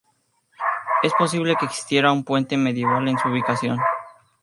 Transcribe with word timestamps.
Es 1.03 1.13
posible 1.13 1.55
que 1.57 1.65
existiera 1.67 2.11
un 2.11 2.23
puente 2.23 2.57
medieval 2.57 3.07
en 3.07 3.19
su 3.19 3.27
ubicación. 3.29 3.77